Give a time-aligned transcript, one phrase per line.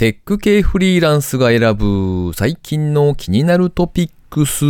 [0.00, 4.64] テック系フリーランスが選ぶ最近の気になるトピックス。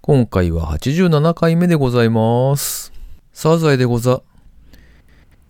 [0.00, 2.92] 今回は87回目でございます。
[3.32, 4.22] サザエでござ。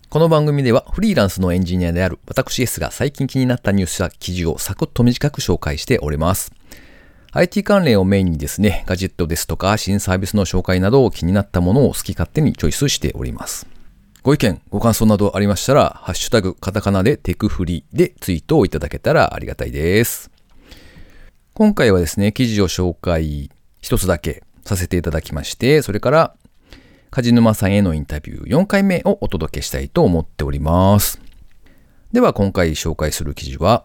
[0.09, 6.51] この番組ではフリーランスのエンジニアである私 S が最近気になったニュースや記事をサクッと短く紹介しております。
[7.33, 13.74] IT 関連をメインにですね、ガジェットですとか新サービスの紹介など気になったものを好き勝手にチョイスしております。
[14.25, 20.31] ご意見、ご感想などありましたら、ハッシュタグカタカナでテクフリでツイートをいただけたらありがたいです。
[21.53, 23.51] 今回はですね、記事を紹介
[23.83, 26.35] 一つだけさせていただきまして、それから
[27.11, 31.21] 梶沼さんへのインタビュー4回目をお届けしたいと思っております。
[32.11, 33.85] では今回紹介する記事は、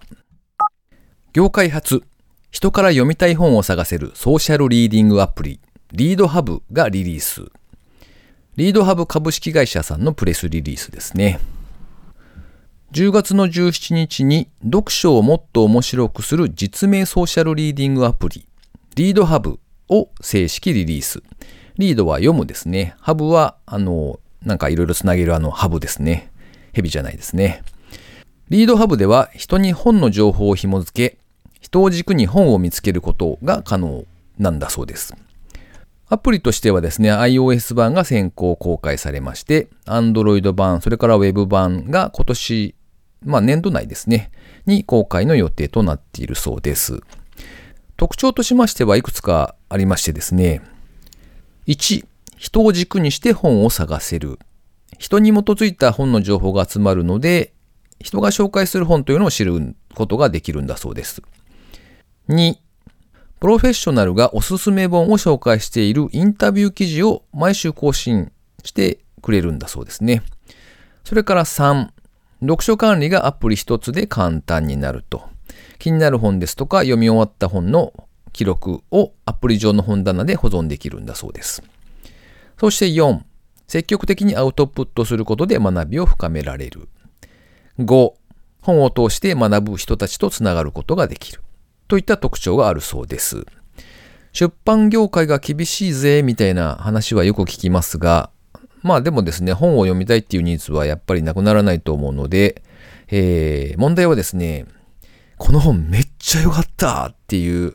[1.34, 2.02] 業界初、
[2.50, 5.60] 人から読みたい本を探せるソーシャルリーディングアプリ、
[5.92, 7.52] リードハブがリリース。
[8.60, 11.40] リードハブ株式会社さんのプレスリリースですね。
[12.92, 18.46] 10月の17日に読書をもっと面白くする実名ソーシャルリーディングアプリ、
[18.98, 21.24] リードハブを正式リリース。
[21.78, 22.96] リードは読むですね。
[23.00, 26.30] ハブは、あの、なんかいろいろつなげるあのハブですね。
[26.74, 27.64] ヘビじゃないですね。
[28.50, 31.18] リードハブでは人に本の情報を紐付け、
[31.62, 34.04] 人を軸に本を見つけることが可能
[34.38, 35.16] なんだそうです。
[36.12, 42.76] アプリとしてはですね、iOS 版が先行公開されまして、Android 版、それから Web 版が今年、
[43.24, 44.32] まあ年度内ですね、
[44.66, 47.02] に公開の予定となっているそうです。
[47.96, 50.64] 特徴としましてはいくつかありましてですね、
[51.68, 52.06] 1、
[52.38, 54.40] 人を軸にして本を探せる。
[54.98, 57.54] 人に基づいた本の情報が集まるので、
[58.00, 61.22] 人が紹介する本というのを知ることができるんだそうです。
[62.30, 62.56] 2、
[63.40, 68.34] プロフェッショナルがおすすめ本を紹介しているインタビュー記事を毎週更新
[68.66, 70.24] してくれるんだそうですね。
[71.06, 71.88] それから3、
[72.42, 75.24] 読書管理がアプリ一つで簡単になると。
[75.78, 77.94] 気になる本ですとか読み終わった本の
[78.34, 81.64] 記録をアプリ上の本棚で保存できるんだそうです。
[82.60, 83.22] そして4、
[83.70, 86.90] 積極的にアウトプットすることで学びを深められる。
[87.80, 88.14] 5、
[88.62, 91.42] 本を通して学ぶ人たちとつながることができる。
[91.90, 93.46] といった特徴があるそうです。
[94.32, 98.30] 出版業界が厳しいぜ、みたいな話はよく聞きますが、
[98.84, 102.62] まあでもですね、本を読みたいっていうニーズはやっぱりなくならないと思うので、
[103.10, 104.68] えー、問題はですね、
[105.38, 107.74] この本めっちゃ良かったっていう、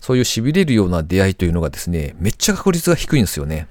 [0.00, 3.68] そういう痺れるような出会いというのがですね、めっちゃ確率が低いんですよね。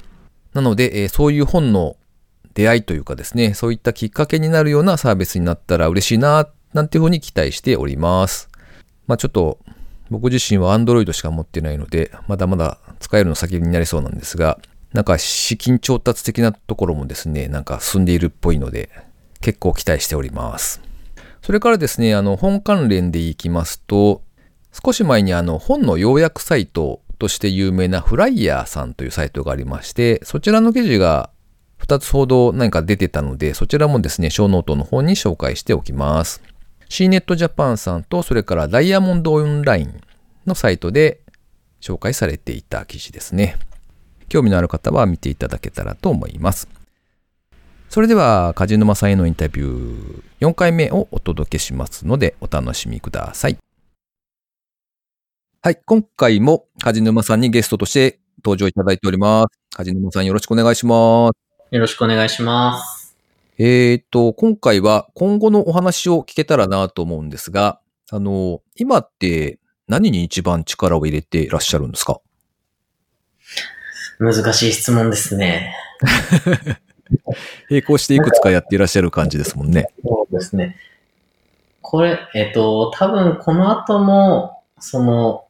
[0.53, 1.97] なので、えーそういう本の
[2.53, 8.49] 出会いというかですね、そういったきっかけになるようなサービスになったら嬉しいな、なんていうふうに期待しております。
[9.07, 9.59] まあちょっと、
[10.11, 14.59] 僕自身は Android しか持ってないので、まだまだ使えるの先になりそうなんですが、
[14.91, 18.89] なんか資金調達的なところもですね、なんか進んでいるっぽいので、
[19.39, 20.81] 結構期待しております。
[21.41, 24.21] それからですね、あの、本関連でいきますと、
[24.83, 31.29] 少し前にあの、本の要約サイトとして有名なフライヤーさんというサイトがありまして、そちらの記事が
[31.79, 36.43] 2つほど何か出てたので、そちらもですね、ショーノートの方に紹介しておきます。
[36.91, 40.01] CNET Japan さんと、それからダイヤモンドオンライン
[40.45, 41.21] のサイトで
[41.79, 43.57] 紹介されていた記事ですね。
[44.27, 46.67] 興味のある方は見ていただけたらと思います。
[47.89, 53.57] それでは、梶沼さんへのインタビュー4回目をお届けしますので、お楽しみください。
[55.61, 59.77] はい、今回も梶沼さんにゲストとして登場いただいております。
[59.77, 61.73] 梶沼さんよろしくお願いします。
[61.73, 63.00] よろしくお願いします。
[63.57, 67.79] えーと、今回は今後のお話を聞けたらなと思うんですが、
[68.09, 72.19] あの、今って何に一番力を入れていらっしゃるんですか？
[74.19, 75.75] 難しい質問ですね。
[77.69, 79.87] 並行していくつかやっていらっしゃる感じですもんね。
[80.03, 80.77] そうですね。
[81.81, 85.45] これ、えっと、多分この後も、その、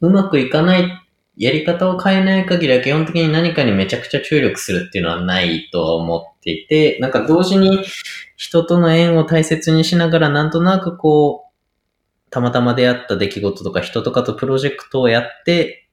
[0.00, 0.90] うまくいかない、
[1.38, 7.84] やり方を変えない限りは基本的に何かにめちゃくちゃ注力するっていうのはないと思っていて、なんか同時に
[8.36, 15.88] 人との縁を大切にしながらなんとなくこう、たまたま出会った出来事とか人とかとプロジェクトをやって、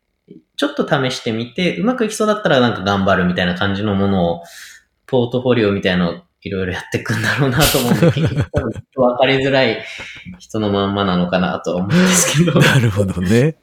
[0.58, 4.44] ちょっと試してみて、うまくいきそうだったらなんか頑張るみたいな感じのものを、
[5.06, 9.86] ポートフォリオみたいなのをいろいろやっていくんだろうなと思うんで、結局多分分かりづらい
[10.40, 12.58] 人のまんまなのかなと思うんですけど。
[12.62, 13.58] なるほどね。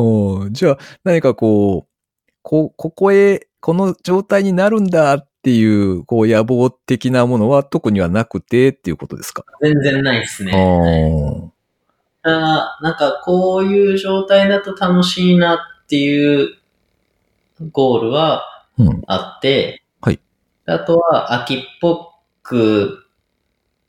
[0.00, 9.44] おーじゃあ、何かこう、こ、ここへ、この状態になるんだっていう、こう、野望的なものは特にはなくてっていうことですか？
[9.60, 10.52] 全然ないですあね。
[10.54, 11.48] ー
[12.22, 16.56] ただ、なんかこういう状態だと楽しいなっていう
[17.72, 18.44] ゴールは
[18.78, 19.02] うん。
[19.06, 20.20] あって、はい。
[20.66, 22.12] あとは秋っぽ
[22.42, 23.04] く、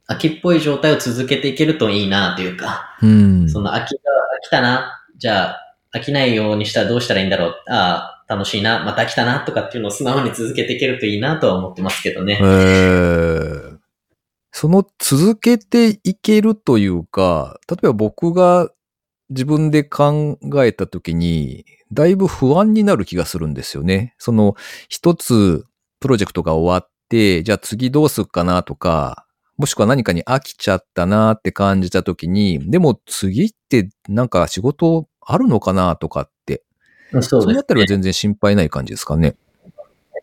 [0.07, 3.49] 秋っぽい状態を続けていけるといいなというか、うん。
[3.49, 4.01] その秋が
[4.41, 12.39] 飽きたな、じゃあ飽きないようにしたらどうしたらいいんだろう、ああ、楽しいな、また飽きたなとかっていうのを素直に続けていけるといいなとは思ってますけどねへ。
[12.39, 13.79] ー
[14.51, 18.69] その続けていけるというか、例えば僕が
[19.29, 24.15] 自分で考えたときに、だいぶ不安になる気がするんですよね。
[24.17, 24.55] その
[24.89, 25.65] 一つ
[25.99, 29.25] プロジェクトが終わって、じゃあ次どうすっかなとか、
[29.57, 36.63] もしくは何かに飽きちゃったなって感じたときに、でも次ってなんか仕事あるのかなとかって、
[37.11, 39.35] そうそですのあたりは全然心配ない感じですかね。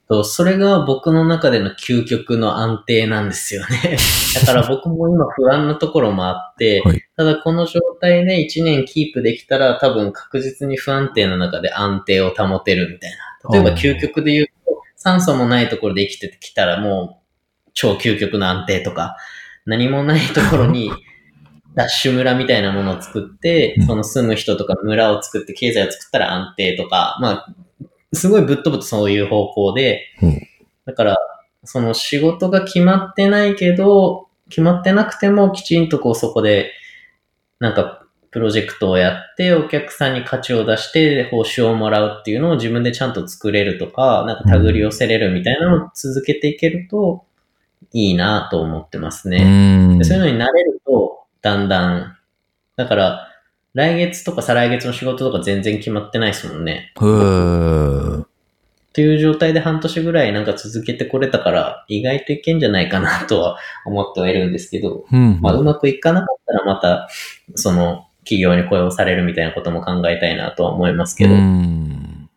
[0.08, 3.97] と、それが僕の中での究極の安定なんですよね。
[4.35, 13.59] だから僕も今不安なところもあって、はいただこの状態で1年キープできたら多分確実に不安定な中で安定を保てるみたいな。
[13.59, 17.23] 例えば究極で言うと、酸素もないところで生きてきたらも
[17.67, 19.17] う超究極の安定とか、
[19.64, 20.93] 何もないところに
[21.76, 27.55] ダッシュ村みたいなものを作ってうん、その住む人とか村を作って経済を作ったら安定とか、まあ、
[28.14, 30.40] すごいぶっ飛ぶとそういう方向で、うん。
[30.87, 31.17] だから、
[31.64, 36.73] その仕事が決まってないけど、決まってなくてもきちんとこうそこで、
[37.58, 47.25] なんか、プロジェクトをやって、お客さんに価値を出して、報酬をもらうっていうのを自分でちゃんと作れるとか、なんか手繰り寄せれるみたいなのを続けていけると、
[47.93, 49.99] いいなと思ってますうね。
[50.02, 52.17] そういうのに慣れると、だんだん、
[52.77, 53.29] だから、
[53.75, 56.93] 来月とか再来月の仕事とか全然決まってないですもんね。
[56.97, 58.25] へー。
[58.25, 58.29] っ
[58.94, 65.38] ていう状態で半年ぐらいなんか続けてこれたから、意外といけんじゃないかなとは思ってはいるんですけど、うん。
[65.43, 67.09] まあうまくいかなかったらまた、
[67.55, 72.31] その企業に雇用されるみたいなことも考えたいなとは思いますけど、うん。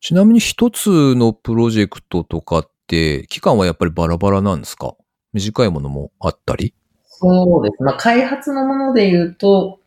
[0.00, 4.94] ちなみに一つのプロジェクトとかって、期間はやっぱりバラバラなんですか？
[5.32, 6.74] 短いものもあったり？
[7.22, 7.82] そうです。
[7.82, 9.78] まあ開発のもので言うと、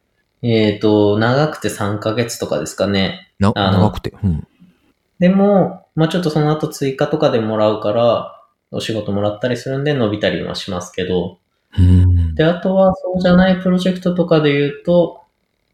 [0.42, 3.32] えっ、と、長くて3ヶ月とかですかね。
[3.40, 4.14] な長くて？
[4.24, 4.48] うん。
[5.20, 8.42] でも、まあちょっとその後追加とかでもらうから、
[8.72, 11.40] お仕事もらったりするんで伸びたりはしますけど、
[11.78, 15.22] うんで、あとはそうじゃないプロジェクトとかで言うと、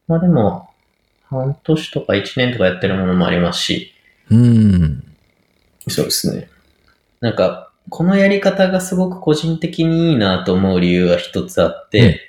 [0.08, 0.70] まあでも、
[1.26, 3.94] 半年とか1年とかやってるものもありますし、
[4.30, 5.04] うん。
[5.88, 6.50] そうですね。
[7.20, 12.22] なんか、このやり方がすごく個人的にいいなと思う理由が一つあって、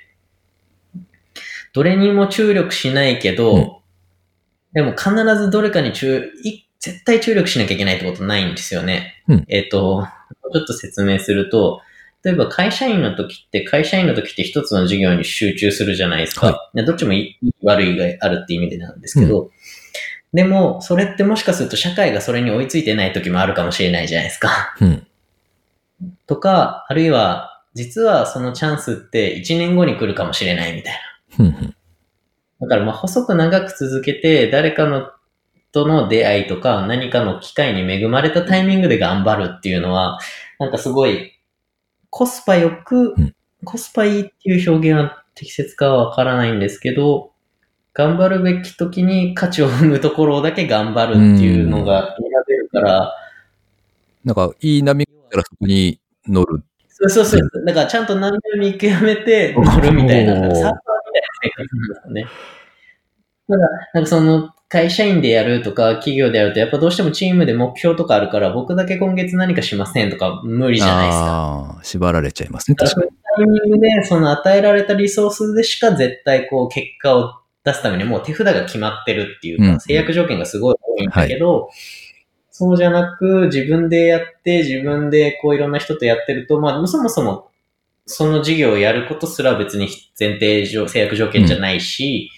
[1.73, 3.83] どれにも注力しないけど、うん
[4.73, 9.23] でも必ずどれかに注、い絶対注力しなきゃいけないってことないんですよね。
[9.27, 10.07] うんえっ、と、
[10.51, 11.81] ちょっと説明すると、
[12.23, 16.47] 例えば会社員の時って、会社員の時って一つの事業に集中するじゃないですか。
[16.47, 19.51] はでどっちもいい悪いがあるって意味でなんですけど、
[20.33, 24.75] でも、それってもしかすると社会がそれに追いついてない時もあるかもしれないじゃないですか。
[24.81, 25.07] うん。
[26.27, 30.93] とか、あるいは、実はそのチャンスって1年後に来るかもしれないみたい
[31.39, 31.45] な。
[31.45, 31.75] うん。
[32.61, 35.09] だからまあ細く長く続けて、誰かの
[35.71, 40.19] との出会いとか何かの機会に恵まれたタイミングで頑張るっていうのは、
[40.59, 41.33] なんかすごい
[42.09, 43.35] コスパよく、うん
[43.65, 47.31] コスパいいっていう表現は適切かはわからないんですけど、
[47.93, 53.13] 頑張るべき時に価値を生むところだけ頑張るっていうのが選べるから、
[54.25, 56.63] なんか、いい波たらそこに乗る。
[56.87, 57.65] そうそうそう。
[57.65, 60.77] だからちゃんと何でも見極めて 乗るみたいな、サーファーみたいな
[61.43, 62.25] 生活なんですよね。
[63.49, 71.25] ただ、なんかその会社員でやるとか企業でやるとやっぱどうしてもチームで目標とかあるから僕だけ今月何かしませんとか無理じゃないですか。
[71.25, 72.75] ああ、縛られちゃいますね。
[72.75, 81.69] 確かそういうタイミングでその与えられたリソースでしか絶対こう結果を出すためにもう手札が決まってるっていうか、うん制約条件がすごい多いんだけど、
[82.55, 87.49] そうじゃなく自分でやって自分でこういろんな人とやってると、まあそもそも
[88.05, 89.87] その事業をやることすら別に
[90.19, 92.29] 前提上制約条件じゃないし、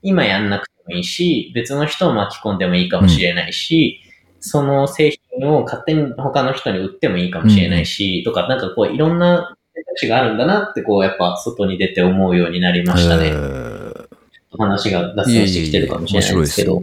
[0.00, 4.00] 今やんなくてもいいし、別の人を巻き込んでもいいかもしれないし、
[4.40, 13.36] その製品を勝手に他の人に売ってもいいかもしれないし、とか、なんかこういろんな選択肢があるんだなってこうやっぱ外に出て思うようになりましたえね。
[13.36, 14.08] ー
[14.56, 16.82] 話が脱線してきてるかもしれないですけいえいえど。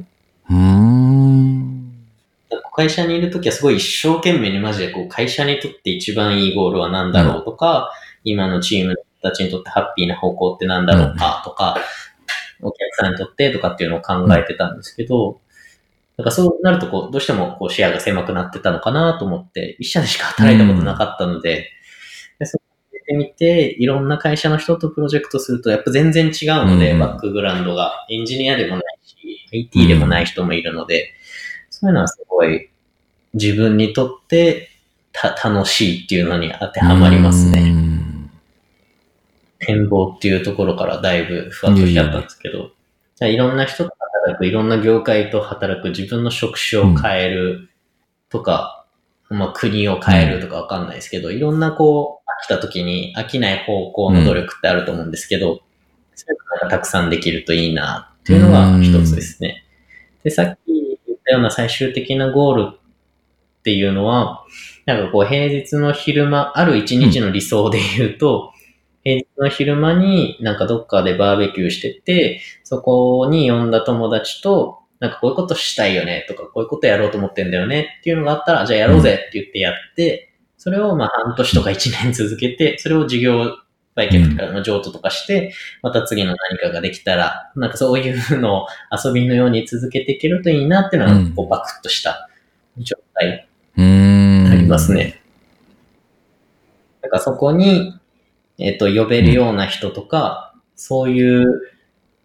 [0.51, 0.94] うーん。
[2.75, 7.91] 会社にいるときはすごい一生懸命にマジでこう会社にとって一番いいゴールは何だろうとか、
[8.23, 11.77] 今のチームたちにとってハッピーな方向って何だろうかとか、
[12.61, 15.39] お客さんにとってとかっていうのを考えてたんですけど、
[16.17, 21.69] だからそうなるとこう、どうしてもこう視野が狭くなってたのかなと思って、一社でしか働いたことなかったので、
[22.39, 26.99] でそこ出てみて、いろんな会社の人とプロジェクトするとやっぱ全然違うので、うん。
[26.99, 28.05] バックグラウンドが。
[28.09, 29.15] エンジニアでもないし、
[29.51, 31.13] IT でもない人もいるので、
[31.85, 32.69] そういうのはすごい
[33.35, 34.69] 自分にとって
[35.11, 37.69] た楽しいっていうのに当てはまりますうね。
[37.69, 38.31] ん。
[39.59, 42.71] 展望っていうところからだいぶふわっとしちゃったんですけど、
[43.15, 43.91] じゃあいろんな人と
[44.23, 47.69] 働く、いろんな業界と働く、自分の職種を変える
[48.29, 48.87] とか、
[49.29, 55.61] まあ国を変えるとかわかんないですけど、いろんなこう、飽きた時に飽きない方向の努力ってあると思うんですけど、
[56.15, 59.63] そういうのがたくさんできるといいなっていうのが一つですね。
[60.23, 60.74] で、さっき言
[61.25, 62.79] ったような最終的なゴールっ
[63.63, 64.45] ていうのは、
[64.85, 68.53] なんかこう平日の昼間、ある一日の理想で言うと、
[69.03, 83.51] 平日の昼間になんかどっかでバーベキューしてて、そこに呼んだ友達と、なんかこういうことしたいよねとか、こういうことやろうと思ってんだよねっていうのがあったら、じゃあやろうぜって言ってやって、それをまあ半年とか一年続けて、それを事業
[83.95, 92.29] 売却とかの譲渡とかして、また次の何かができたら、なんかそういうのを遊びのように続けていけるといいなっていうのは、こうバクッとした
[92.77, 93.47] 状態
[93.77, 94.51] うーん。
[94.51, 94.93] あります。
[94.93, 95.21] ね。
[97.01, 97.97] なんかそこに、
[98.57, 101.45] えっ、と、呼べるような人とか、そういう、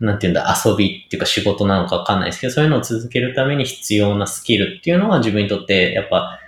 [0.01, 6.41] なんていうんだ、遊びっていうか仕事なのかわかんないですけど、そういうのを続けるために必要なスキルっていうのは自分にとって、やっぱ、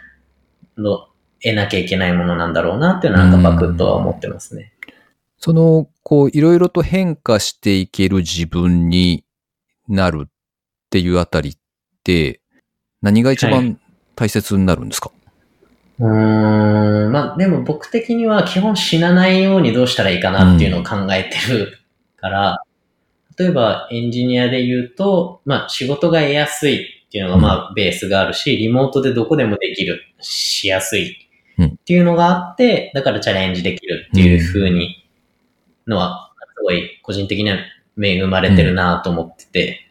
[0.78, 1.06] の
[1.42, 4.72] 得なきゃいけないものなんだろうなっていうのは、なんかバクッとは思ってますね。
[5.44, 9.24] その、こう、いろいろと変化していける自分に
[9.88, 10.30] なるっ
[10.88, 11.56] ていうあたりっ
[12.04, 12.40] て、
[13.02, 13.80] 何が一は番
[14.14, 15.10] 大切になるんですか、
[15.98, 21.76] うーん、まあでも僕的には基本死なないようにどうしたらいいかなっていうのを考えてる
[22.18, 22.62] から、
[23.36, 31.16] 例えばエンジニアで言うと、まあ仕事が得やすいっていうのがまあベースがあるし、リモートでどこでもできる、しやすい
[31.60, 35.01] っていうのがあって、だからチャレンジできるっていう風に
[35.86, 37.58] のは、すごい個人的には
[38.00, 39.88] 恵まれてるなと思ってて、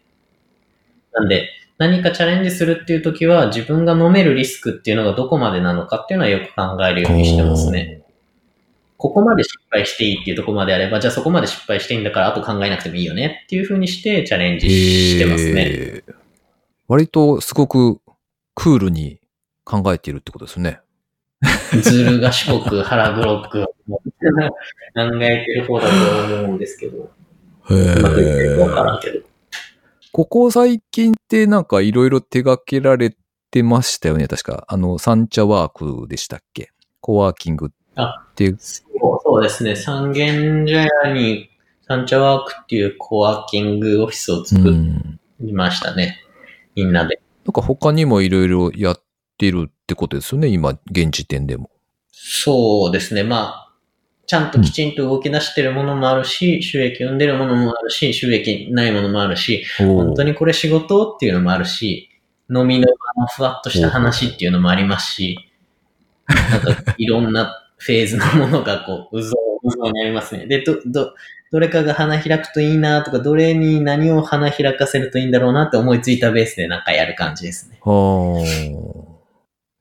[1.14, 8.04] なんで、何かチャレンジするっていう時は、自分が飲めるリスクっていうのがどこまでなのかっていうのはよく考えるようにしてますね。
[8.98, 16.04] ここまで失敗していいっていうところまであれば、じゃあそこまで失敗していいんだから、あと考えなくてもいいよねっていう風にしてチャレンジしてますね。
[16.88, 18.00] 割とすごく
[18.54, 19.20] クールに
[19.64, 20.82] 考えているってことですね。
[21.82, 24.02] ずる賢く腹黒く考
[25.22, 25.88] えてる方だ
[26.28, 27.10] と思うんですけど、
[27.70, 28.58] へ。
[30.12, 33.16] ここ最近ってなんかいろいろ手掛けられ
[33.50, 34.66] てましたよね、確か。
[34.68, 35.72] あの、サンチャワー
[36.04, 36.72] クでしたっけ？
[37.00, 38.58] コワーキングあっていう。
[38.60, 39.76] そうそうですね。
[39.76, 41.50] 三軒茶屋に
[41.88, 45.20] サンチャワークっていうコワーキングオフィスをう作ん。
[45.40, 46.20] りましたね。
[46.76, 47.22] みんなで。
[47.46, 49.02] なんか他にもいろいろやっ
[49.42, 51.72] てるってことですよね、今、現時点でも。
[52.12, 53.24] そうですね。
[53.24, 53.74] まあ、
[54.28, 60.32] ちゃんときちんと動き出してるものもあるし、収益生んでるものもあるし、収益ないものもあるし、本当に。
[60.32, 62.10] にこれ仕事っていうのもあるし、
[62.56, 65.40] 飲みの場のふわっとした話っていうのもありますし、
[66.30, 70.46] なんかいろんなフェーズのものがこう、うぞう、うぞうにありますね。
[70.46, 71.14] で、ど、ど、
[71.52, 77.80] どれかが花開くといいなとか、どれに何を花開かせるといいんだろうなって思いついたベースでなんかやる感じですね。
[77.82, 79.01] はあ。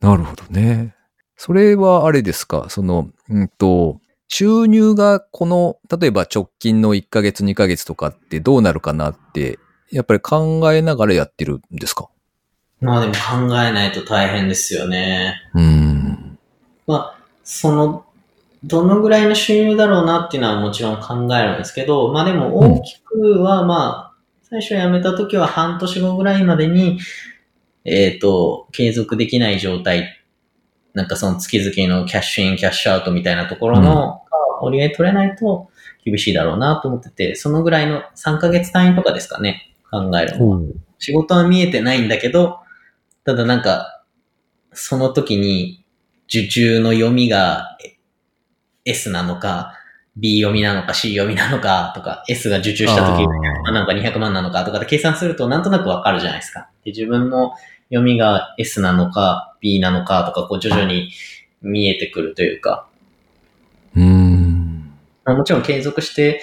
[0.00, 0.94] なるほどね。
[1.36, 2.66] それはあれですか？
[2.68, 9.58] その、うんと、収入がこの、例えば直近の1ヶ月2ヶ月とかってどうなるかなって、
[9.90, 12.08] やっぱり考えながらやってるんですか？
[12.80, 15.34] まあでも考えないと大変ですよね。
[15.54, 16.38] うん。
[16.86, 18.04] まあ、その、
[18.64, 24.16] どのぐらいの収入だろうなっていうのはもちろん考えるんですけど、まあでも大きくはまあ、
[24.48, 26.98] 最初辞めた時は半年後ぐらいまでに、
[27.84, 30.20] えっ、と、継続できない状態、
[30.92, 34.22] なんかその月々のキャッシュイン、キャッシュアウトみたいなところの、
[34.62, 35.70] 折り合い取れないと
[36.04, 40.60] 厳しいだろうなと思ってて、そのぐらいの3ヶ月単位とかですかね、考えるのは。
[40.98, 42.58] 仕事は見えてないんだけど、
[43.24, 44.04] ただなんか、
[44.72, 45.84] その時に
[46.28, 47.78] 受注の読みが
[48.84, 49.79] S なのか、
[50.16, 56.68] B 読みなのか C 読みなのかとか、S が受注した時あーなんか200万なのかとかで計算するとなんとなくわかるじゃないですか。
[56.84, 57.52] で自分の
[57.90, 61.10] 読みが S なのか B なのかとか、こう徐々に
[61.62, 62.86] 見えてくるというか、
[63.94, 64.92] うん。
[65.24, 66.42] まあもちろん継続して、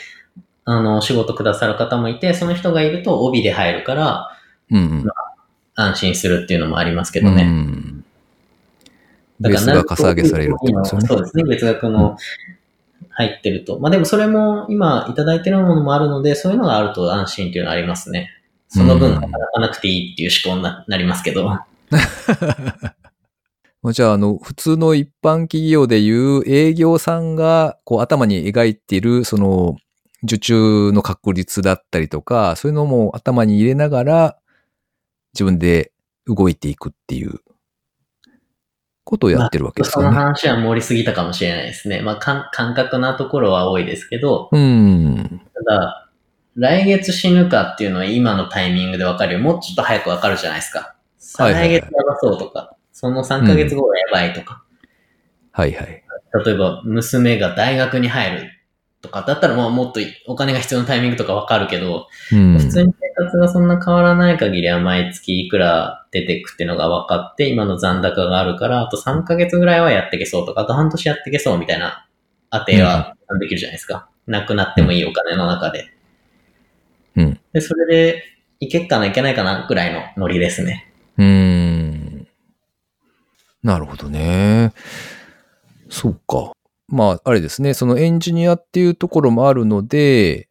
[0.65, 4.31] あの、仕事くださる方もいて、その人がいると帯で入るから、
[4.69, 5.05] うん。
[5.75, 7.43] 安心するっていうのもありますけうどね。
[7.43, 8.03] ん。
[9.39, 11.43] だからベースがかさ上げされるってことですよねそうですね。
[11.43, 12.17] 別額の
[13.09, 13.79] 入ってると。
[13.79, 18.29] まあでもそれも今いただいてるものもあるので、そういうのがあると安心っていうのはありますね。
[18.69, 21.47] その分うん働かなくていいっていう思考にななりますけど。
[23.83, 29.77] まあじゃあ、あの、普通の一般企業でいう営業さんが、こう、頭に描いている、その、
[30.23, 34.37] 受注の確率だったりとか、そういうのも頭に入れながら、
[35.33, 35.91] 自分で
[36.25, 37.39] 動いていくっていう
[39.07, 40.17] ことをやってるわけですそのよね。
[40.17, 42.01] 話は盛りすぎたかもしれないですね。
[42.01, 45.41] まあ、かん感覚なところは多いですけど、うん。
[45.65, 46.09] ただ、
[46.55, 49.39] 来月死ぬかっていうのは今のタイミングでわかるよ。
[49.39, 50.95] もうちょっと早くわかるじゃないですか。
[51.39, 54.63] 来月やばそうとか、その3ヶ月後はやばいとか、
[55.51, 56.03] はいはい。
[56.45, 58.51] 例えば娘が大学に入る
[59.01, 62.57] とかだったらもうもっとお金が必要なタイミングとかわかるけど、うん。
[62.57, 72.07] 普通に生活がそんな変わらない限りは毎月いくら出てくっていうのが分かって、今の残高があるから、あと3ヶ月ぐらいはやっていけそうとか、あと半年やっていけそうみたいな
[72.49, 74.09] 当てはできるじゃないですか。
[74.25, 75.93] なくなってもいいお金の中で。
[77.15, 77.39] うん。
[77.53, 78.23] で、それで、
[78.59, 80.91] いけっかないけないかなぐらいのノリですね。
[81.17, 82.27] うーん。
[83.63, 84.73] なるほどね。
[85.89, 86.56] そうか。
[86.88, 87.74] まあ、あれですね。
[87.74, 90.48] そのエンジニアっていうところもあるので、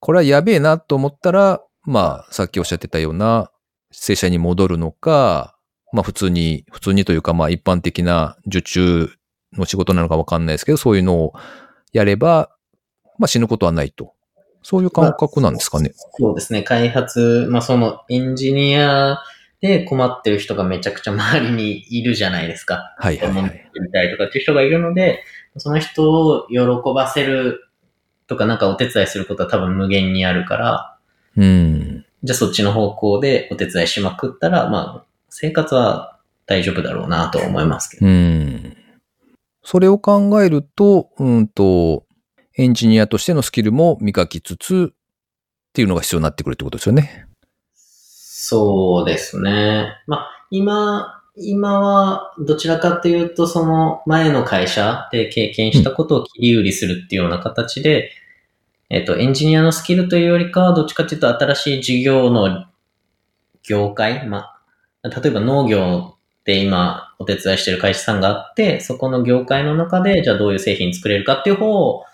[0.00, 3.50] これはやべえなと思ったら、まあ、さっきおっしゃってたような、
[3.92, 5.56] 正社に戻るのか、
[5.92, 9.12] まあ普通に、普通にというかまあ一般的な受注
[9.52, 11.34] の仕事なのかわかんないですけど、そういうのを
[11.92, 12.50] やれば、
[13.18, 14.14] まあ死ぬことはないと。
[14.62, 15.92] そういう感覚なんですかね。
[16.18, 16.62] そうですね。
[16.62, 19.18] 開発、まあそのエンジニア
[19.60, 22.94] で困ってる人がめちゃくちゃ周りにいるじゃないですか。
[22.98, 23.70] はいはいはい。
[23.80, 25.22] みたいとかっていう人がいるので、
[25.56, 26.58] その人を喜
[26.94, 27.68] ばせる
[28.26, 30.98] とかなんかお手伝いすることは多分無限にあるから、
[31.36, 32.04] うん。
[32.22, 38.06] じゃあそっちの方向でお手伝いしまくったら、まあ生活は大丈夫だろうなとは思いますけど。
[38.06, 38.76] うん。
[39.64, 42.04] それを考えると、うんと、
[42.56, 44.94] エンジニアとしてのスキルも磨きつつっ
[45.72, 47.26] ていうのが必要になってくるってことですよね。
[47.74, 49.94] そうですね。
[50.06, 58.10] まあ今、今はどちらかというとその前の会社で経験したことを切り売りするっていうような形で、
[58.90, 62.66] えっと、エンジニアのスキルというよりかは、どっちかというと新しい事業の
[63.66, 64.50] 業界、ま
[65.02, 72.04] あ、例えば農業で今お手伝いしてる会社さんがあって、そこの業界の中で、じゃあどういう製品作れるかっていう方を、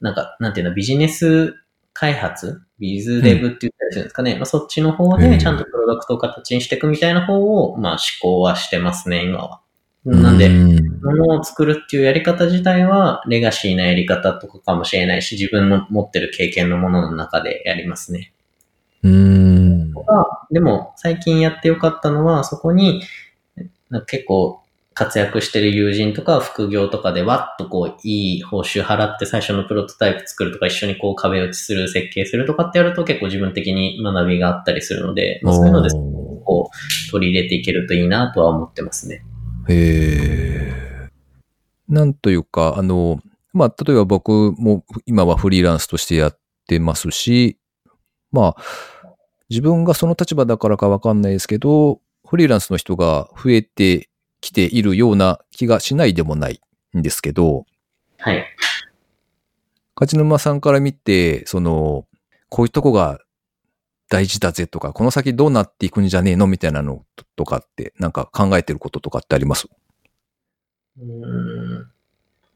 [0.00, 1.54] なんか、なんていうの、ビジネス
[1.98, 4.36] 開発ビズデブって言ったりするんですかね。
[4.36, 9.60] まあ、そっちの方うんでちゃんとプロダクトを形にしていくみたいな方を、まあ、思考はしてますね、今は。
[10.04, 18.32] なんで、うん物を作るっていうやり方自体は、レガシーなやり方とかかもしれないし、自分の持ってる経験のものの中でやりますね。
[19.02, 19.92] うん。
[20.52, 23.02] でも、最近やってよかったのは、そこに、
[24.06, 24.60] 結構
[24.98, 35.90] 活躍してる友人とか副業とかでわっとこう、いい報酬払って最初のプロトタイプ作るとか、一緒にこう壁打ちする、設計するとかってやると結構自分的に学びがあったりするので、まあ、そういうので、
[36.44, 39.22] こう、取り入れていけるといいなとは思ってますね。
[39.68, 41.08] へえ。
[41.88, 43.20] なんというか、あの、
[43.52, 47.56] まあ、例えば僕も今はフリーランスとしてやってますし、
[48.32, 48.62] まあ、
[49.48, 54.08] 自分がその立場だからかわかんないですけど、フリーランスの人が増えて
[54.40, 56.60] きているような気がしないでもない
[56.96, 57.66] んですけど、
[58.18, 58.44] はい。
[60.00, 62.06] 勝沼さんから見て、その、
[62.48, 63.20] こういうとこが
[64.08, 67.04] 大事だぜとか、この先どうなっていくんじゃねえのみたいなの
[67.36, 69.68] とかって、なんか考えてることとかってあります？
[70.98, 71.90] うーん。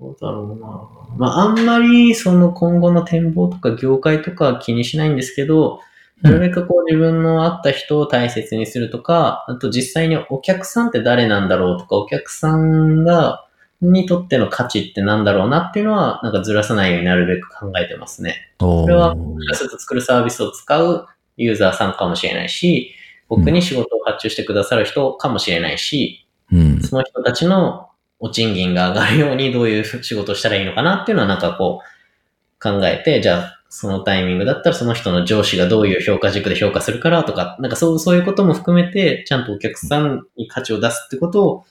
[0.01, 1.17] どうだろうな。
[1.17, 5.81] まあ、あんまりその今後の展望とか業界とかは気にしないんですけど、
[6.23, 13.47] なるべくこう自分の会った人を大切にするとか、あと実際にお客さんって誰なんだろうとか、お客さんが、
[13.81, 18.53] にとっての価値ってなんだろうなっていうのは、なんかずらさないようになるべく考えてますね。
[18.61, 19.17] それは
[19.55, 21.07] すると作るサービスを使う
[21.37, 22.95] ユーザーさんかもしれないし、
[23.29, 26.81] 僕に仕事を発注してくださる人かもしれないし、うん。
[26.81, 27.89] その人たちの
[28.21, 41.65] お賃金が上がるようにどういう仕事をしたらいいのかなっていうのはなんかこう考えて、じゃあそのタイミングだったらその人の上司がどういう評価軸で評価するからとか、なんかそうそういうことも含めて、ちゃんとお客さんに価値を出すってことを、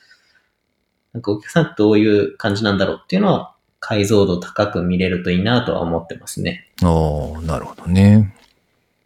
[1.13, 6.67] なんかお客さんどういう感じなんだろうっていうのは解像度高く見れるといいなとは思ってますね。
[6.81, 8.33] ああ、なるほどね。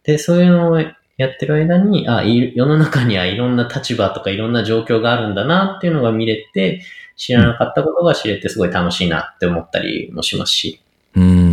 [0.02, 6.80] で、そういうのをやってる間に、あ、い世の中にはいろんな立場とかいろんな状況があるんだなっていうのが見れて、
[7.14, 10.80] 知らなかったことが知れてすごい楽しいなって思ったりもしますし。
[11.14, 11.45] うん。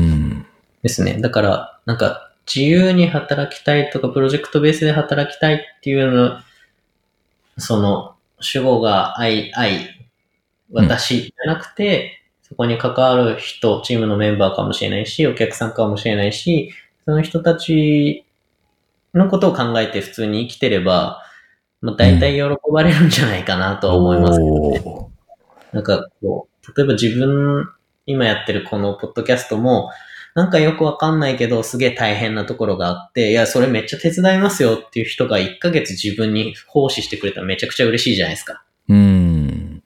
[0.84, 1.20] ですね。
[1.20, 6.40] だから、なんか、自由に働きたいとか、プロジェクトベースで働きたいっていうの、
[7.58, 9.90] その、主語が愛、愛、
[10.72, 16.72] 私じゃなくて、そこに関わる人、チームのメンバーかもしれないし、お客さんかもしれないし、
[17.06, 18.26] その人たち
[19.14, 21.24] のことを考えて普通に生きてれば、
[21.82, 24.82] まあ、大体喜ばれるんじゃないかなとは思いますけどね。
[24.86, 25.14] おー
[25.74, 27.70] なんかこう、例えば自分、
[28.06, 29.90] 今やってるこのポッドキャストも、
[30.36, 38.64] なんかよくわかんないけど、すげえ大変なところがあって、いや、それめっちゃ手伝いますよっていう人が1ヶ月自分に奉仕してくれたらめちゃくちゃ嬉しいじゃないですか。
[38.90, 39.84] うん。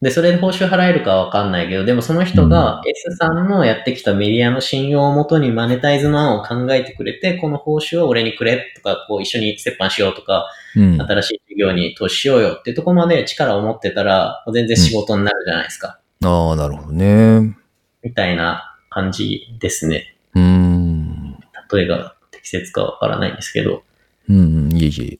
[0.00, 11.02] で、それで報酬払えるかはわかんないけど、でもその人が S さんのやってきたメディアの信用をもとにマネタイズの案を考えてくれて、この報酬を俺にくれとか、こう一緒に折半しようとか、うん。
[11.02, 15.98] 新しい事業に投資しようよっていうところまで力を持ってたら、全然仕事になるじゃないですか。
[16.24, 17.56] ああ、なるほどね。
[18.02, 20.14] みたいな感じですね。
[20.34, 21.38] うーん。
[21.72, 23.82] 例えが適切かわからないんですけど。
[24.28, 25.18] うん、いえいえ。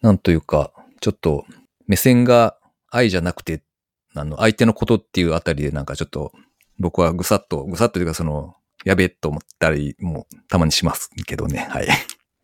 [0.00, 1.44] なんというか、ちょっと、
[1.86, 2.56] 目線が
[2.90, 3.62] 愛じゃなくて、
[4.14, 6.32] あの、相手のことっていうあたりでなんかちょっと、
[6.78, 11.66] 僕はぐさっと、ぐさっというかその、やべえと思ったりもたまにしますけどね。
[11.70, 11.88] はい。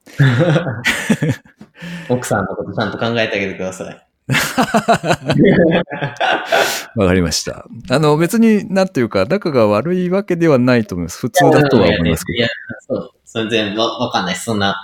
[2.09, 4.07] 奥さんのことちゃんと考えてあげてください。
[6.97, 7.67] わかりました。
[7.91, 11.19] あの、別になんというか、仲が悪いわけではないと思います。
[11.19, 12.49] 普通だとは思いますけいや、
[12.89, 13.11] そう。
[13.27, 14.47] 全然わわかんないです。
[14.47, 14.83] そんな、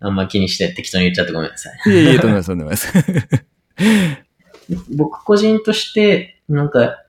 [0.00, 1.72] あんま気にして適当に言っちゃってごめんなさい。
[1.84, 1.90] ど。
[1.90, 2.92] いえいえ、と思います、と思います。
[4.96, 7.02] 僕個人として、なんか、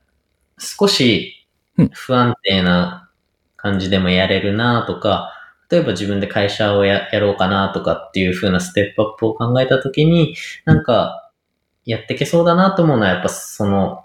[0.58, 1.36] 少し
[1.78, 3.10] うん不安定な
[3.56, 5.32] 感じでもやれるなとか、
[5.70, 11.25] 例えば自分で会社をややろうかなとかっていう風なステップアップを考えたときに、なんか、
[11.86, 14.02] やっていけそうだなと思うのは、やっぱその、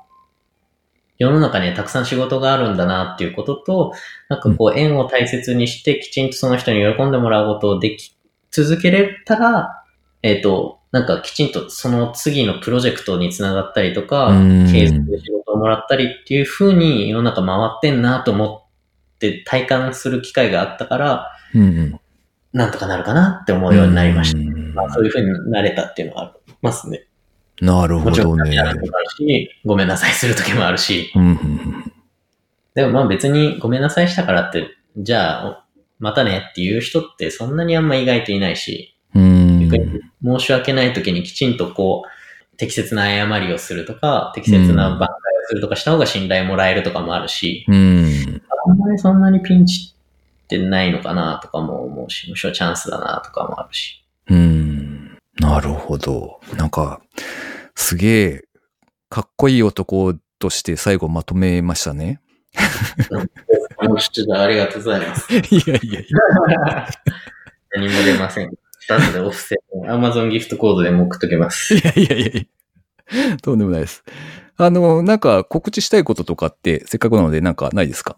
[1.17, 3.94] 世の中にはたくさん仕事があるんだなっていうことと、
[4.30, 8.15] なんかこう縁を大切にしてきちんとその人に喜んでもらうことをでき
[8.50, 9.84] 続けれたら、
[10.24, 18.63] えっ、と、なんかきちんとその次のプロジェクトにつながったりとかうん、継続で仕事をもらったりっていう風に世の中回ってんなと思
[19.15, 22.00] って体感する機会があったから、うんうん。
[22.52, 24.39] なんとかなるかなって思うようになりました。
[24.39, 27.06] うんまあそういう風になれたっていうのはありますね。
[27.62, 31.91] なるほどねごめんなさいする時もあるし、うんうんうん
[32.74, 35.65] でもまあ別にごめんなさいしたからって、じゃあ、
[36.00, 39.52] またねっていう人ってそんなにあんま意外といないし、うん
[40.24, 45.10] 申し訳ない時にきちんとこう、適切な誤りをするとか、適切な挽回を
[45.47, 48.41] するとかした方が信頼もらえるとかもあるし、うん。
[48.67, 49.95] あんまりそんなにピンチ
[50.43, 54.04] ってないのかなとかも思うし、むしろチャンスだなとかもあるし。
[54.30, 55.17] うん。
[55.39, 56.39] なるほど。
[56.56, 57.02] なんか、
[57.82, 58.44] すげえ、
[59.10, 62.22] かっこいい男として最後まとめましたね。
[63.82, 65.34] もうちょっとありがとうございます。
[65.34, 66.88] いやいやいや。
[67.74, 68.52] 何も出ません。
[68.88, 71.74] 後でオフセット、Amazon ギフトコードでも送っときます。
[71.74, 72.48] いやいやいやい
[73.32, 73.38] や。
[73.38, 74.04] とんでもないです。
[74.58, 78.17] あの、なんか告知したいこととかって、せっかくなのでなんかないですか？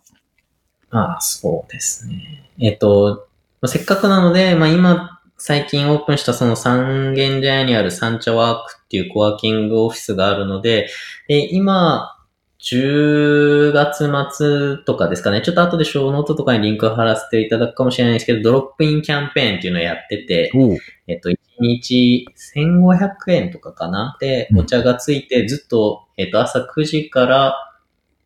[0.91, 2.51] ああ、そうですね。
[2.59, 3.27] えっと、
[3.61, 5.12] まあせっかくなので、まあ今、
[5.45, 10.87] 最近オープンしたその三軒茶屋にあるサンチャワークっていうコワーキングオフィスがあるので、
[11.27, 12.17] で今、
[12.59, 15.41] 10月末とかですかね。
[15.41, 20.49] ちょっと後でショーノートとかにリンクを貼らせていただくかもしれないですけど、ドロップインキャンペーンっていうのをやってて、
[21.07, 22.25] えっと、1日
[22.55, 24.15] 1500円とかかな。
[24.21, 24.59] でう、ん。
[24.59, 27.57] お茶がついてずっと、えっと、朝9時から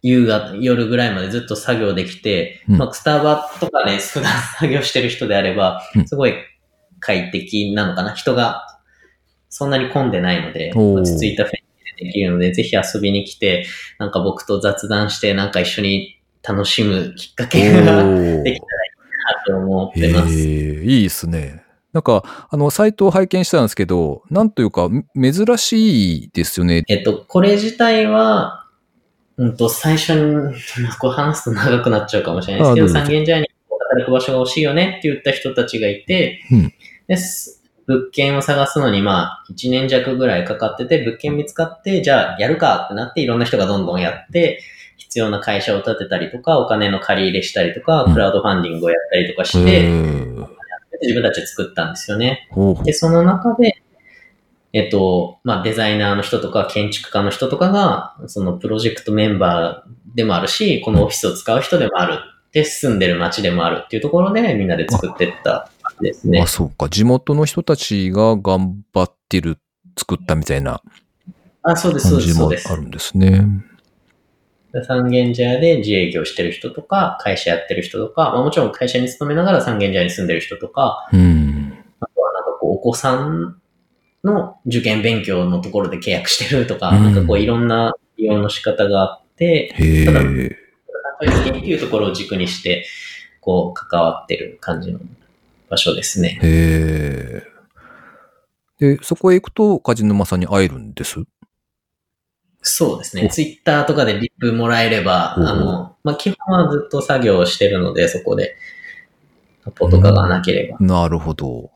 [0.03, 2.77] 夕方、夜ぐらいまでずっと作業できて、うん。
[2.77, 6.07] まあ、スタバとかね、普段作業してる人であればう、ん。
[6.07, 6.35] すごい
[6.99, 8.13] 快適なのかな？
[8.13, 8.79] 人が
[9.49, 13.65] そんなに混んでないので、落ち着いた雰囲気でできるので、ぜひ遊びに来て、
[13.97, 20.33] なんか僕と雑談して、なんか一緒に楽しむきっかけがお できたらいいなと思っへてます。
[20.33, 21.63] え、いいですね。
[21.93, 26.83] なんか、あの、サイトを拝見したんですけど、なんというか、め珍しいですよね。
[26.87, 28.65] えっと、これ自体は、
[29.37, 30.49] うんと、最初に、ま
[30.91, 33.49] あこう話すと長くなっちゃうかもしれないですけど、三軒茶屋に
[33.89, 36.73] 働く場所が欲しいよねって言った人たちがいて、うん
[37.07, 44.59] です物件を探すのに、まあ、1年弱ぐらいかかってて、物件見つかって、じゃあやるかってなって、いろんな人がどんどんやって、
[44.97, 50.47] 必要な会社を立てたりとか、お金の借り入れしたりとか、うんクラウドファンディングをやったりとかしへて、ー
[51.01, 52.49] 自分たちで作ったんですよね。
[52.83, 53.81] で、その中で、
[54.73, 62.19] えっと、まあ、デザイナーの人とか建築家の人とかが、そのプロジェクトメンバーでもあるし、このオフィスを使う人でもある。
[62.57, 66.47] で、住んでる街でもあるっていうところでみんなで作ってった感じですねあ、。
[66.47, 66.89] そうか。
[66.89, 69.59] 地元の人たちが頑張ってる、
[69.95, 70.81] 作ったみたいな
[71.61, 72.75] あ、そうです、そうです、感じもそうですあ。
[72.75, 73.43] るんですね。
[74.73, 81.77] で三軒茶屋で自営業してる人とか、会社やってる人とか、まあ、もちろん会社に勤めながら三軒茶屋に住んでる人とか、うん。
[81.99, 83.57] あとはなんかこう、お子さん
[84.23, 90.21] の受験勉強のところで契約してるとか、うんなんかこう、いろんな利用の仕方があって、へただ
[91.21, 91.25] え。
[91.25, 92.85] 好きっていうところを軸にして、
[93.41, 94.99] こう、関わってる感じの
[95.69, 96.39] 場所ですね。
[96.43, 97.43] へ
[98.79, 98.95] え。
[98.95, 101.23] で、そこへ行くと、梶沼さんに会えるんです？
[102.61, 103.25] そうですね。
[103.25, 108.55] おツイッターとかでリップもらえれば、おあの、まあ、基本はずっと作業してるので、そこで、
[109.65, 110.77] アポとかがなければ。
[110.79, 111.71] なるほど。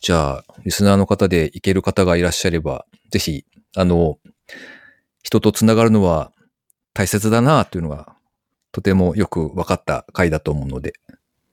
[0.00, 3.44] じゃあ、リスナーの方で行ける方がいらっしゃれば、ぜひ、
[3.76, 4.18] あの、
[5.22, 6.32] 人とつながるのは
[6.92, 8.13] 大切だなというのが
[8.74, 10.94] とてもよく分かった回だと思うので。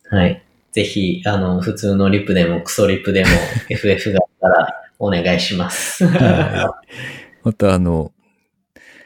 [0.10, 0.44] はい。
[0.72, 3.30] ぜひ、あの、普通のリップでもクソリップでも
[3.70, 6.04] FF があったらお願いします。
[6.04, 8.12] またあの、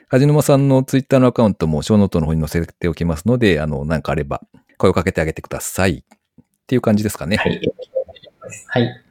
[0.08, 4.42] 梶沼さんのツイッターのアカウントもショーノートの方に載せておきますので、あの、なんかあれば
[4.78, 6.06] 声をかけてあげてください。
[6.06, 6.06] っ
[6.68, 7.36] ていう感じですかね。
[7.36, 7.60] はい。
[8.68, 9.04] はい。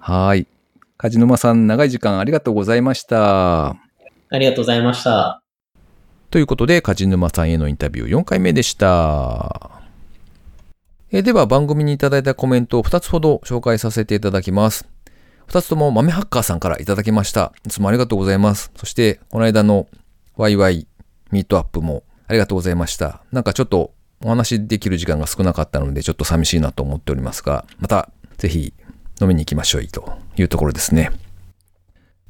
[0.00, 0.46] はい。
[0.98, 3.70] 梶沼さん、長い時間ありがとうございました。
[3.70, 3.76] あ
[4.32, 5.42] りがとうございました。
[6.30, 9.70] ということで、梶沼さんへのインタビュー4回目でした。
[11.10, 14.86] えでは、番組にいただいたコメントを2つほど紹介させていただきます。
[15.48, 17.52] 2つとも豆ハッカーさんからいただきました。
[17.66, 18.70] いつもありがとうございます。
[18.76, 19.88] そして、この間の
[20.36, 20.86] ワイワイ
[21.32, 23.24] ミートアップもありがとうございました。
[23.32, 23.92] なんかちょっと
[24.24, 28.72] お話できる時間が少なかったので、ちょっと寂しいなと思っておりますが、またぜひ
[29.20, 31.10] 飲みに行きましょうというところですね。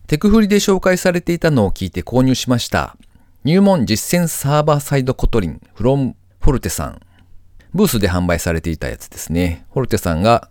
[0.07, 2.97] テクフリで紹介されていたのを聞いて購入しました。
[3.43, 7.01] 入門実践サーバーサイドコトリン from フォルテさん。
[7.73, 9.65] ブースで販売されていたやつですね。
[9.73, 10.51] フォルテさんが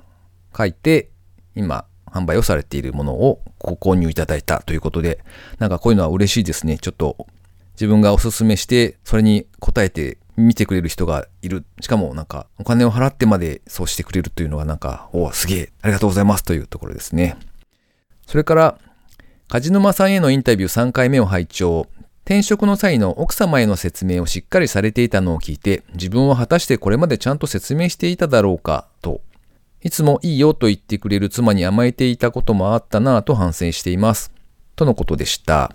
[0.58, 1.12] 書いて、
[1.54, 5.24] 今販売をされているものをご購入いただいたということで、
[5.60, 6.80] なんかこういうのは嬉しいですね。
[6.80, 7.28] ちょっと
[7.74, 11.66] 自分がおすすめして、それに応えて見てくれる人がいる。
[11.82, 17.38] しかもなんかお金を払ってまでそうしてくれるというのはなんか、おおすげえ、ありがとうございますというところですね。
[18.26, 18.80] それから、
[19.48, 21.86] 梶沼さんへのインタビュー3回目を拝聴。
[22.30, 29.22] 転職の際の奥様への説明をしっかりされていたのを聞いて、自分は果たしてこれまでちゃんと説明していただろうか、と。
[29.82, 34.32] いつもいいよと言ってくれる妻に甘えていたこともあったなぁと反省しています。
[34.76, 35.74] とのことでした。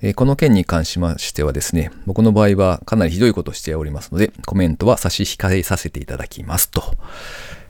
[0.00, 6.70] えこの件に関しましてはですね、僕の場合はかなりひどいことをしておりますので、コメントは差し控えさせていただきます。
[6.70, 6.82] と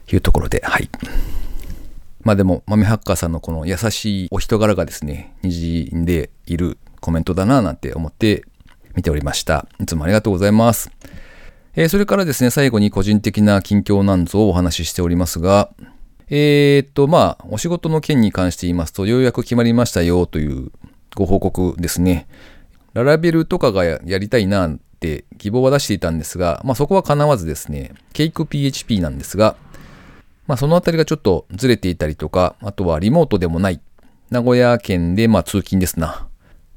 [0.09, 0.89] いうところで、はい。
[2.21, 6.77] まあでも、豆ハッカーさんのこの優しいお人柄がですね、滲んでいる
[7.07, 8.43] コメントだななんて思って
[8.93, 9.65] 見ておりました。
[9.79, 10.91] いつもありがとうございます。
[11.73, 15.69] えーそれからですね、最後に個人的な近況なんぞをお話ししておりますが、
[16.29, 20.69] えーっと、まあ、お仕事の件に関して言いますと、ようやく決まりましたよという
[21.15, 22.27] ご報告ですね。
[22.93, 29.55] ララベルとかがややりたいなって希望は出していたんですが、まあそこは叶わずですね、ケイク PHP なんですが、
[30.45, 33.79] まあそのあたりがちょっとずれていたりとか、あとはリモートでもない、
[34.31, 36.27] 名古屋県でまあ通勤ですな、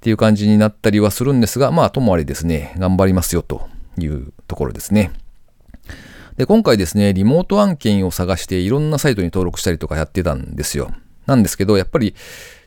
[0.00, 5.10] っていう感じになったりはするんですが、まあともあれですね、頑張りますよというところですね。
[6.38, 10.90] で、今回ですね、リモート案件を探していろんなサイトに登録したりとかやってたんですよ。
[11.26, 12.14] なんですけど、やっぱり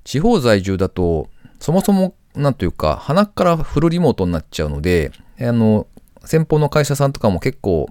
[0.03, 1.27] 地方在住だと、
[1.59, 5.87] そもそも、なんというか、鼻からフルリモートになっちゃうので、あの、
[6.25, 7.89] 先方の会社さんとかも結構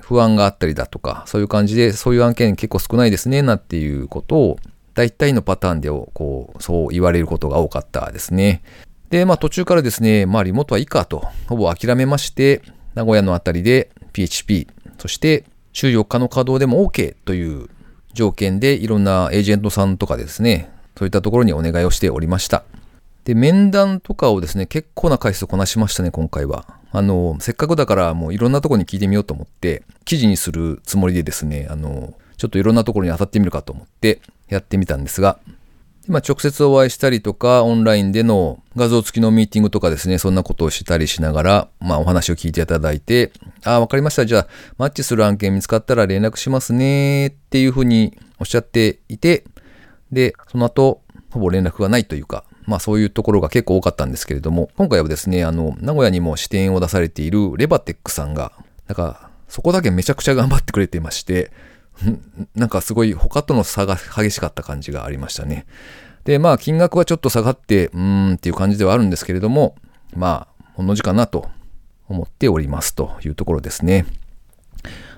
[0.00, 4.58] 不安があったりだとか、そういう感じで、そういう案件結構少ないですね、なんていうことを、
[4.98, 8.62] 大体のパターンで、こう、そう言われることが多かったですね。
[9.10, 12.62] で、まあ途中からですね、まあリモートはいいかと、ほぼ諦めまして、
[12.96, 14.66] 名古屋のあたりで PHP、
[14.98, 17.68] そして週4日の稼働でも OK という
[18.12, 22.64] 条件でいろんなエージェントさんとかですね、そういったところにお願いをしておりました。
[23.22, 26.66] で、面談とかをですね、結構な回数こなしましたね、今回は。
[26.90, 35.38] あの、せっかくだからもういろんなとこに聞いてみようと思って、記事にするつもりでですね、あの、ちょっといろんなところに当たってみるかと思ってやってみたんですが、
[36.08, 43.30] まあ、直接お会いしたりとか、オンラインでの画像付きのミーティングとかですね、そんなことをしたりしながら、まあ、お話を聞いていただいて、
[43.62, 44.24] ああ、わかりました。
[44.24, 44.46] じゃあ、
[44.78, 49.44] マッチする案件見つかったら連絡しますね、っていうふうにおっしゃっていて、
[50.10, 58.52] で、その後、ほぼ連絡がないというか、まあそういうところが結構多かったんですけれども、今回はですね、あの、名古屋にも支店を出されているレバテックさんが、
[58.86, 61.50] なんか、そこだけめちゃくちゃ頑張ってくれてまして、
[62.54, 65.66] なんかすごい他との差が激しかった感じがありましたね。
[66.24, 69.76] で、まあ金額はちょっと下がって、うーんっていう感じではあるんですけれども、
[70.14, 71.48] まあ、ほんの字かなと
[72.08, 74.06] 思っておりますというところですね。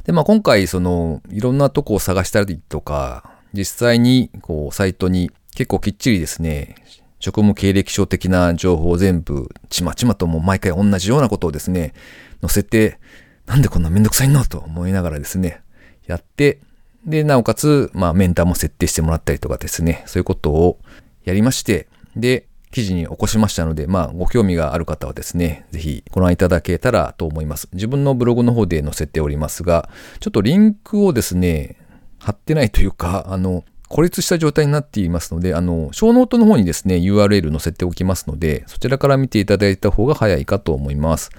[0.04, 6.76] で、まあ今回、その、いろんなとこを探したりとか、実際に、こう、サイトに結構きっちりですね、
[7.18, 11.92] 職務経歴書的な情報を全部、ちまちまともう毎回同じようなことをですね、
[12.40, 12.98] 載せて、
[13.46, 15.60] なんでこんなめんどくさいのと思いながらですね、
[16.06, 16.60] やって、
[17.04, 20.78] で、なおかつ、まあ、メンターも設定してもらったりとかですね、そういうことを
[21.24, 27.68] やりまして、で、記事に起こしましたので、まあ、ご興味がある方はですね、ぜひご覧いただけたらと思います。
[27.72, 29.88] 自分のブログの方で載せておりますが、
[30.20, 31.76] ちょっとリンクをですね、
[32.18, 41.30] 貼ってないというか、あの、孤立した状態になっていますので、あの、ショーノートの方にですね、URL 載せておきますので、そちらから見ていただいた方が早いかと思います。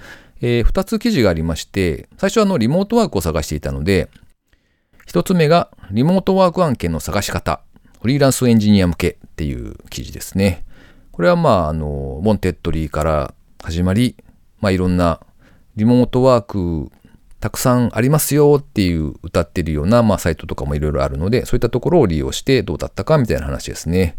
[0.42, 4.10] えー、2つ記事がありまして、最初はあの、リモートワークを探していたので、
[5.06, 7.60] 1つ目が、リモートワーク案件の探し方、
[8.00, 10.64] フリーランスエンジニア向けっていう記事ですね。
[11.12, 14.16] これはまあ、あの、 Wantedly から始まり、
[14.60, 15.20] まあいろんな
[15.76, 16.90] リモートワーク
[17.42, 24.16] たくさんありますよっていう歌ってるような、まあ、サイトとかもいろいろあるので、そういったところを利用してどうだったかみたいな話ですね。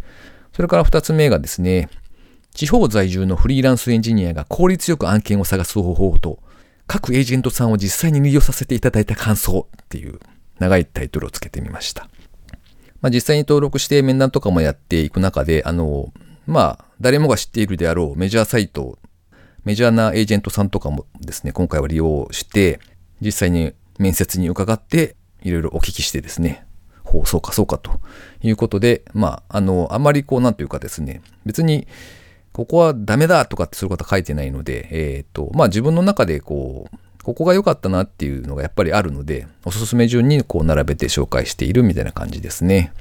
[0.51, 1.89] それから二つ目がですね、
[2.53, 6.39] 地方在住のフリーランスエンジニアが効率よく案件を探す方法と、
[6.85, 10.19] 各エージェントさんを実際に利用させていただいた感想っていう
[10.63, 12.07] 長いタイトルをつけてみました。
[13.01, 16.13] まあ、実際に登録して面談とかもやっていく中で、あの、
[16.47, 18.97] まあ、誰もが知っているであろうメジャーサイト、
[19.65, 22.79] メジャーなエージェントさんとかもですね、今回は利用して、
[23.19, 26.65] 実際に面接に伺って、いろいろお聞きしてですね、
[27.03, 27.99] ほう、そうか、そうか、と
[28.41, 31.87] いうことで、まあ、あの、あまりこう、なんというかですね、別に、
[32.53, 42.93] ここはダメだとかってそういうことは書いてないので、えっ、ー、と、まあ自分の中でこう、ここが良かったなっていうのがやっぱりあるので、おすすめ順にこう並べて紹介しているみたいな感じですね。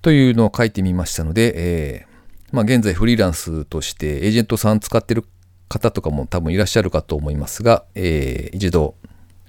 [0.00, 5.24] というのを書いてみましたので、えー、まあ現在フリーランスとしてエージェントさん使ってる
[5.68, 8.94] 方とかも多分いらっしゃるかと思いますが、えー、一度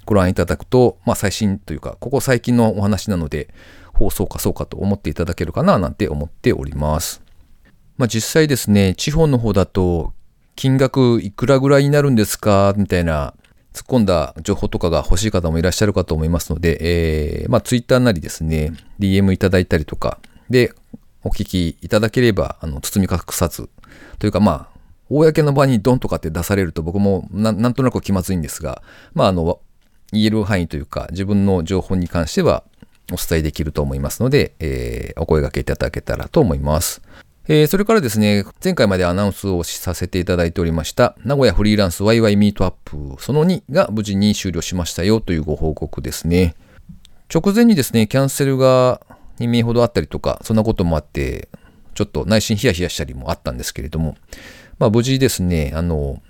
[0.06, 3.48] ご覧いただくと、まあ最新というか、ここ最近のお話なので、
[3.92, 7.22] 放送かそうかと思っていただけるかななんて思っております。
[7.96, 10.12] まあ実際ですね、地方の方だと、
[10.56, 13.34] 金額いくらぐらいになるんですかみたいな
[13.76, 16.78] 突っ込んだ情報とかが欲しい方もいらっしゃるかと思いますので、
[17.42, 20.72] えー、まあツイッターなりですね、DM いただいたりとか、で、
[21.22, 23.68] お聞きいただければ、あの、包み隠さず、
[24.18, 24.78] というかまあ、
[25.10, 29.60] 公の場にドンとかって出されると僕もなんとなく気まずいんですが、まああの、
[30.10, 32.64] 言える範囲というか、自分の情報に関しては
[33.12, 37.02] お伝えできると思いますので、えー、お声掛けいただけたらと思います。
[37.48, 46.56] えー、それからですね、前回までアナウンスをさせていただいておりました、名古屋フリーランスワイワイミートアップその2が無事に終了しましたよというご報告ですね。
[47.32, 49.00] 直前にですね、キャンセルが
[49.38, 51.48] 2名ほどあったりとか、そんなこともあって、
[51.94, 54.16] ちょっと内心ヒヤヒヤしたりもあったんですけれども、
[54.80, 56.20] まあ無事ですね、あの、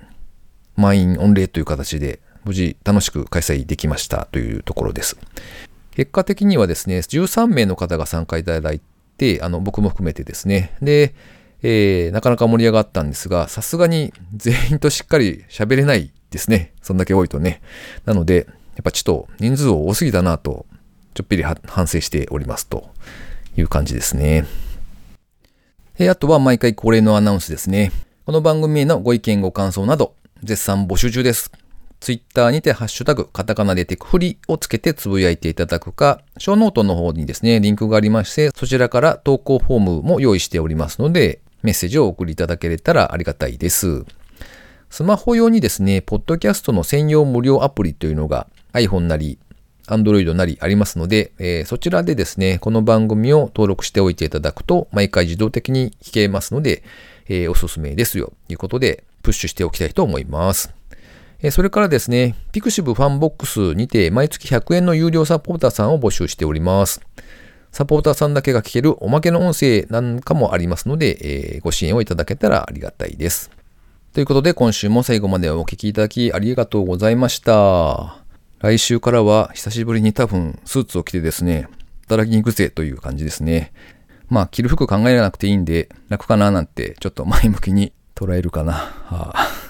[0.76, 5.16] 満員御礼という形で無事楽しく開催できましたというところです。
[5.94, 8.95] 結果的にはですね、13名の方が参加いただいて、
[9.42, 10.72] あの、僕も含めてですね。
[10.82, 11.14] で、
[11.62, 16.72] えー、なかなか盛り上がったんですが、さすがに全員としっかり喋れないですね。
[16.82, 17.60] そんだけ多いとね。
[18.04, 20.66] なので、やっぱちょっと人数多すぎたなと、
[21.14, 22.90] ちょっぴり反省しておりますと
[23.56, 24.44] いう感じですね。
[25.98, 27.90] えあとは毎回恒例のアナウンスですね。
[28.26, 31.50] この番組へのご意見ご感想など、絶賛募集中です。
[32.00, 44.04] ツイッターにてハッシュタグ、カタカナでテクフリをつけてつぶやいていただくか、ショーノートの方にですね、リンクがありまして、そちらから投稿フォームも用意しておりますので、メッセージを送りいただけれたらありがたいです。
[44.90, 49.38] スマホ用にですね、ポッドキャストの専用無料アプリというのが iPhone なり、
[49.88, 56.82] Android なりありますので、えー、そちらでですね、この番組を登録しておいていただくと、毎回自動的に聞けますので、
[57.28, 60.75] えー、おすすめですよ、ということで、プッシュしておきたいと思います。
[61.50, 67.00] それからですね、 pixivFANBOX にて毎月100円の有料サポーターさんを募集しております。
[67.72, 71.18] サポーターさんだけが聞けるおまけの音声なんかもありますので、
[71.54, 73.50] えー、ご支援をいただけたらありがたいです。
[74.14, 78.16] ということで今週も最後までお聴きいただきありがとうございました。
[78.60, 81.68] 来週からは久しぶりに多分スーツを着てですね、
[82.08, 83.72] 働きに行くぜという感じですね。
[84.30, 88.72] まあ着る服考えなくていいんで楽かななんてちょっと前向きに捉えるかな。
[88.72, 89.65] はあ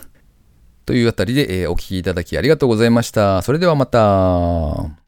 [0.86, 3.42] というあたりで、えー、お聞きいただきありがとうございました。
[3.42, 5.05] それではまた。